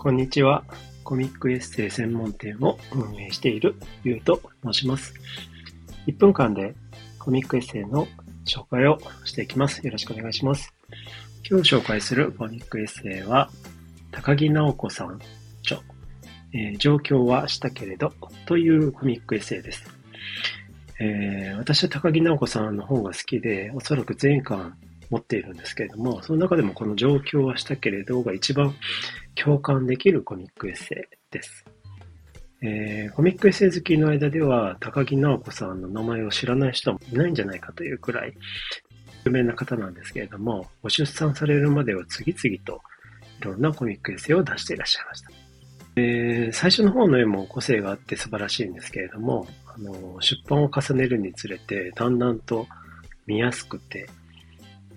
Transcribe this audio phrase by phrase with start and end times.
[0.00, 0.62] こんにちは。
[1.02, 3.74] コミックエッセイ専門店を運営している
[4.04, 5.12] ゆうと申します。
[6.06, 6.76] 1分間で
[7.18, 8.06] コミックエッセイの
[8.46, 9.84] 紹介をしていきます。
[9.84, 10.72] よろしくお願いします。
[11.50, 13.50] 今日紹介するコミックエッセイは、
[14.12, 15.18] 高木直子さん
[15.62, 15.80] 著、
[16.52, 18.12] えー、状況はしたけれど
[18.46, 19.84] というコミックエッセイです。
[21.00, 24.74] えー、私は高木直子さんの本が好きで、おそらく全巻
[25.10, 28.76] 持っているんですけれども、その中でもこの状況はしたけれどが一番
[29.42, 31.64] 共感できるコミックエッセイです。
[32.60, 38.34] えー、コミックエッセイ好きの間では、高木直子さんの名前を知らない人もいないんじゃないかというくらい
[39.24, 42.80] 有名な方なんですけれども、ご出産されるまでは次々と
[43.40, 45.30] いろんなコミックエッセイを出していらっしゃいました。
[45.96, 52.66] えー、最初の方の絵も個性があって素晴らしいんですけれども、あの出版を重ねるにつれて、だんだんと
[53.26, 54.08] 見やすくて、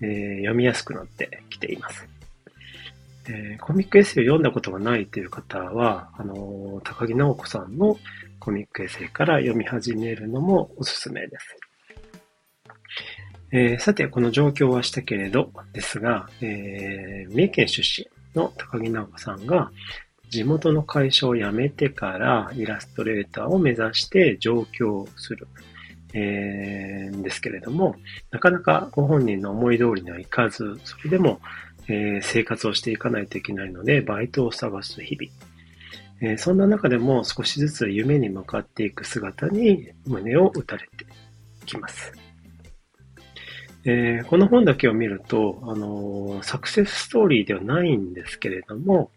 [0.00, 2.08] えー、読みやすくなってきています。
[3.28, 7.96] えー、コミックエッセイを読んだことがないという方は、あの、高木直子さんの
[8.40, 11.56] コミックエッセイから読み始めるのもおすすめです。
[13.52, 19.70] えー、さて、この状況はしたけれど、ですが、えー、三重県出身の高木直子さんが、
[20.30, 25.46] 地元の会社を辞めてからイラストレーターを目指して上京する。
[26.14, 27.96] えー、ですけれども、
[28.30, 31.40] なかなかご本人の思い通りにはいかず、それでも、
[31.88, 35.32] えー、生活をしていかないといけないので、バイトを探す日々。
[36.20, 41.04] えー、そんな中でも少しずつ夢に向かっていく姿に胸を打たれて
[41.66, 42.12] きます。
[43.84, 49.10] えー、この本だけを見ると、あの、サクセスストーリーではないんですけれども、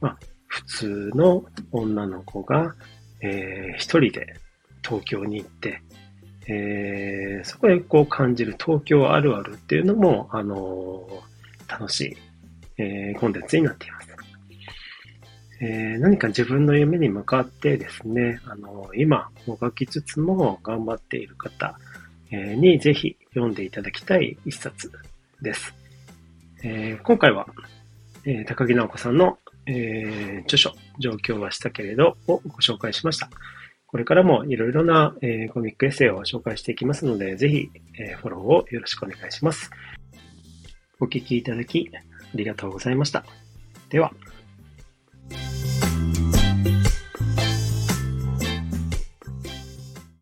[0.00, 2.74] まあ、普通の女の子が、
[3.20, 4.36] えー、一人で
[4.84, 5.82] 東京に行って、
[6.46, 11.35] えー、そこでこう感じる東京あるあるっていうのも、あのー、
[11.68, 12.16] 楽しい、
[12.78, 14.06] えー、コンテンツになっています。
[15.58, 21.78] えー、何か自分の夢に向かってですね、あの今、もがきつつも頑張っている方、
[22.30, 24.90] にぜひ読んでいただきたい一冊
[25.40, 25.74] です。
[26.62, 27.46] えー、今回は、
[28.24, 33.30] えー、高木直子さんの、えー、著書、状況はしたけれどをご紹介しました。
[33.86, 39.70] これからもいろいろな、え、コミックエッセイを紹介していきますので、ぜひ、え、フォローをよろしくお願いします。
[41.00, 42.00] お聞きいただきあ
[42.34, 43.24] りがとうございました。
[43.90, 44.12] では。